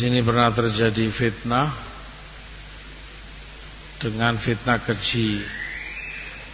Di 0.00 0.08
sini 0.08 0.24
pernah 0.24 0.48
terjadi 0.48 1.12
fitnah 1.12 1.68
dengan 4.00 4.32
fitnah 4.40 4.80
keji. 4.80 5.44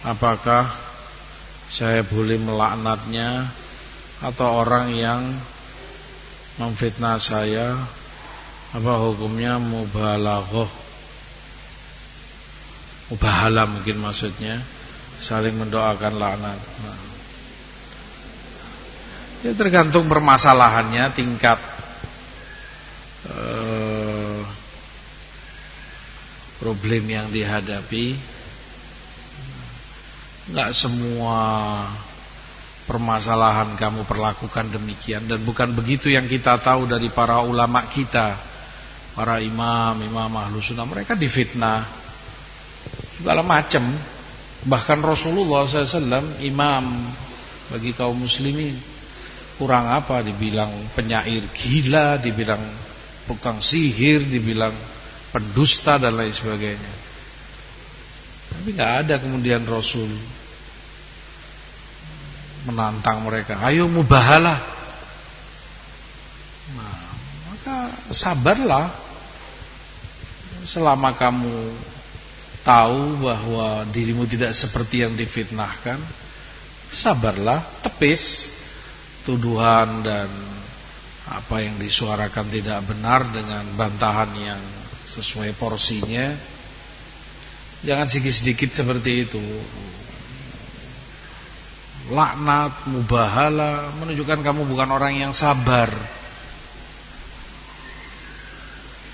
Apakah 0.03 0.67
saya 1.71 2.03
boleh 2.03 2.43
melaknatnya 2.43 3.47
atau 4.19 4.51
orang 4.51 4.91
yang 4.91 5.23
memfitnah 6.59 7.15
saya? 7.23 7.71
Apa 8.75 8.99
hukumnya? 9.07 9.55
Mubalaghah. 9.63 10.67
Mubahala 13.07 13.63
mungkin 13.63 14.03
maksudnya. 14.03 14.59
Saling 15.23 15.55
mendoakan 15.55 16.19
laknat. 16.19 16.59
Nah. 16.59 16.99
ya 19.47 19.55
tergantung 19.55 20.11
permasalahannya 20.11 21.15
tingkat 21.15 21.77
eh, 23.27 24.39
problem 26.57 27.03
yang 27.09 27.27
dihadapi 27.29 28.17
nggak 30.47 30.71
semua 30.71 31.43
permasalahan 32.87 33.75
kamu 33.75 34.07
perlakukan 34.07 34.71
demikian. 34.71 35.27
Dan 35.27 35.43
bukan 35.43 35.75
begitu 35.75 36.07
yang 36.07 36.25
kita 36.25 36.57
tahu 36.57 36.87
dari 36.87 37.11
para 37.11 37.43
ulama 37.43 37.83
kita 37.85 38.33
para 39.13 39.43
imam 39.43 39.97
imam 39.99 40.31
ahlu 40.31 40.63
sunnah 40.63 40.87
mereka 40.87 41.13
difitnah 41.13 41.83
segala 43.19 43.43
macam. 43.43 43.83
Bahkan 44.57 44.99
Rasulullah 45.05 45.69
SAW 45.69 46.41
imam 46.41 46.85
bagi 47.69 47.91
kaum 47.93 48.15
muslimin 48.15 48.73
kurang 49.59 49.89
apa 49.91 50.23
dibilang 50.23 50.71
penyair 50.95 51.43
gila 51.51 52.21
dibilang 52.21 52.61
tukang 53.27 53.59
sihir 53.59 54.23
dibilang 54.23 54.71
pendusta 55.37 56.01
dan 56.01 56.17
lain 56.17 56.33
sebagainya 56.33 56.93
tapi 58.57 58.73
nggak 58.73 58.93
ada 59.05 59.15
kemudian 59.21 59.61
Rasul 59.69 60.09
menantang 62.67 63.23
mereka. 63.23 63.55
Ayo 63.63 63.87
mubahalah. 63.87 64.59
Nah, 66.75 66.99
maka 67.53 67.77
sabarlah. 68.11 68.87
Selama 70.67 71.15
kamu 71.15 71.71
tahu 72.67 73.23
bahwa 73.23 73.87
dirimu 73.95 74.27
tidak 74.27 74.51
seperti 74.51 74.99
yang 75.07 75.15
difitnahkan, 75.15 75.95
sabarlah, 76.91 77.63
tepis 77.87 78.51
tuduhan 79.23 80.03
dan 80.03 80.27
apa 81.31 81.63
yang 81.63 81.79
disuarakan 81.79 82.51
tidak 82.51 82.83
benar 82.83 83.23
dengan 83.31 83.63
bantahan 83.79 84.31
yang 84.35 84.59
sesuai 85.07 85.55
porsinya. 85.55 86.31
Jangan 87.85 88.09
sedikit-sedikit 88.09 88.73
seperti 88.73 89.11
itu 89.29 89.43
laknat, 92.07 92.87
mubahala 92.87 93.91
menunjukkan 93.99 94.39
kamu 94.39 94.61
bukan 94.67 94.89
orang 94.91 95.19
yang 95.19 95.33
sabar. 95.35 95.91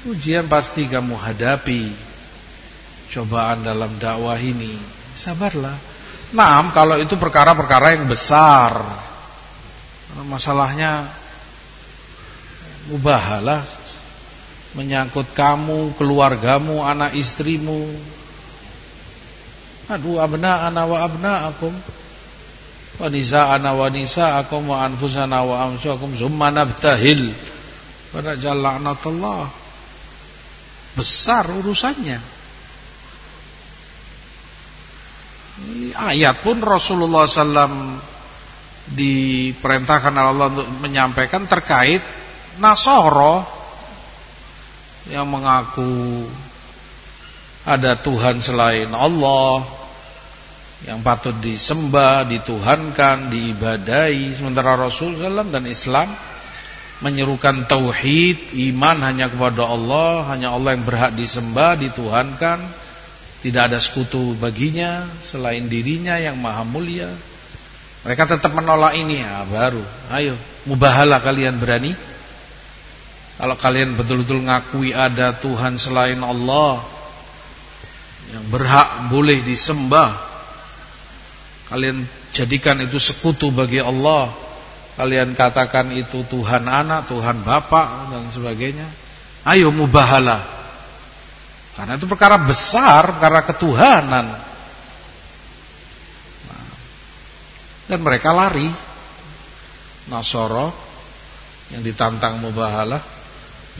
Ujian 0.03 0.51
pasti 0.51 0.85
kamu 0.85 1.15
hadapi. 1.15 1.89
Cobaan 3.13 3.61
dalam 3.61 3.93
dakwah 4.01 4.37
ini, 4.41 4.73
sabarlah. 5.13 5.77
Nah, 6.33 6.65
kalau 6.73 6.97
itu 6.97 7.13
perkara-perkara 7.13 7.93
yang 7.93 8.09
besar. 8.09 8.81
Masalahnya 10.13 11.09
mubahalah 12.89 13.65
menyangkut 14.73 15.33
kamu, 15.37 15.93
keluargamu, 15.97 16.81
anak 16.81 17.13
istrimu. 17.13 17.89
Aduh 19.89 20.17
abna 20.21 20.65
ana 20.69 20.87
wa 20.87 20.97
abna 21.03 21.51
akum 21.51 21.73
wa 22.97 23.07
nisa'ana 23.09 23.75
wa 23.75 23.87
nisa'akum 23.89 24.65
wa 24.65 24.85
anfusana 24.85 25.45
wa 25.45 25.69
anfusakum. 25.69 26.13
Summa 26.17 26.49
nabtahil. 26.49 27.29
Pada 28.13 28.37
jalaknatullah 28.37 29.49
besar 30.93 31.49
urusannya. 31.49 32.21
Ayat 35.93 36.41
pun 36.41 36.57
Rasulullah 36.61 37.29
SAW 37.29 38.01
diperintahkan 38.93 40.13
Allah 40.17 40.49
untuk 40.49 40.67
menyampaikan 40.81 41.45
terkait 41.45 42.01
Nasoro 42.57 43.62
yang 45.11 45.27
mengaku 45.27 46.23
ada 47.63 47.95
Tuhan 47.95 48.39
selain 48.43 48.91
Allah 48.91 49.63
yang 50.83 50.99
patut 50.99 51.35
disembah, 51.39 52.27
dituhankan, 52.27 53.31
diibadai. 53.31 54.35
Sementara 54.35 54.75
Rasul 54.75 55.15
SAW 55.15 55.47
dan 55.47 55.63
Islam 55.63 56.11
menyerukan 56.99 57.67
tauhid, 57.67 58.55
iman 58.71 58.99
hanya 59.03 59.31
kepada 59.31 59.63
Allah, 59.63 60.27
hanya 60.31 60.51
Allah 60.51 60.75
yang 60.75 60.83
berhak 60.83 61.15
disembah, 61.15 61.79
dituhankan, 61.79 62.59
tidak 63.43 63.71
ada 63.71 63.79
sekutu 63.79 64.35
baginya 64.39 65.07
selain 65.23 65.67
dirinya 65.71 66.19
yang 66.19 66.35
maha 66.39 66.67
mulia. 66.67 67.11
Mereka 68.03 68.27
tetap 68.27 68.51
menolak 68.51 68.99
ini, 68.99 69.23
ya 69.23 69.47
baru. 69.47 69.83
Ayo, 70.11 70.35
mubahalah 70.67 71.23
kalian 71.23 71.55
berani. 71.59 71.95
Kalau 73.33 73.55
kalian 73.57 73.97
betul-betul 73.97 74.45
ngakui 74.45 74.93
ada 74.93 75.33
Tuhan 75.33 75.81
selain 75.81 76.21
Allah 76.21 76.79
yang 78.29 78.45
berhak 78.53 79.09
boleh 79.09 79.41
disembah, 79.41 80.33
Kalian 81.73 82.05
jadikan 82.29 82.77
itu 82.85 83.01
sekutu 83.01 83.49
bagi 83.49 83.81
Allah. 83.81 84.29
Kalian 84.93 85.33
katakan 85.33 85.89
itu 85.89 86.21
Tuhan 86.29 86.69
anak, 86.69 87.09
Tuhan 87.09 87.41
bapak 87.41 88.13
dan 88.13 88.29
sebagainya. 88.29 88.85
Ayo 89.43 89.73
mubahalah 89.73 90.39
Karena 91.73 91.97
itu 91.97 92.05
perkara 92.05 92.37
besar, 92.37 93.17
perkara 93.17 93.41
ketuhanan. 93.41 94.37
Nah, 96.45 96.69
Dan 97.89 97.99
mereka 98.05 98.29
lari. 98.29 98.69
Nasoro 100.13 100.69
Yang 101.73 101.89
ditantang 101.89 102.37
mubahalah 102.37 103.01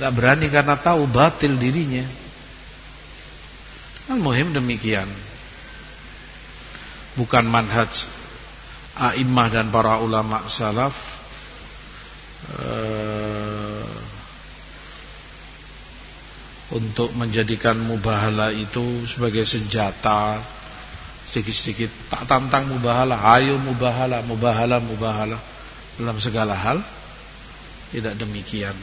Gak 0.01 0.11
berani 0.17 0.49
karena 0.49 0.73
tahu 0.73 1.05
batil 1.05 1.53
dirinya. 1.57 2.01
Al-Muhim 4.09 4.51
demikian. 4.51 5.05
Bukan 7.13 7.45
manhaj 7.45 8.09
a'immah 8.97 9.49
dan 9.49 9.69
para 9.73 10.01
ulama 10.01 10.45
salaf 10.49 10.93
uh, 12.57 13.89
untuk 16.73 17.13
menjadikan 17.17 17.77
mubahala 17.77 18.49
itu 18.53 19.05
sebagai 19.05 19.45
senjata 19.45 20.41
sedikit-sedikit 21.29 21.89
tak 22.13 22.29
tantang 22.29 22.69
mubahala 22.69 23.17
ayo 23.37 23.57
mubahala 23.57 24.21
mubahala 24.25 24.77
mubahala 24.77 25.37
dalam 25.97 26.17
segala 26.21 26.53
hal 26.53 26.77
tidak 27.89 28.13
demikian 28.17 28.73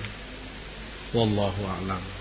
والله 1.13 1.67
أعلم. 1.67 2.20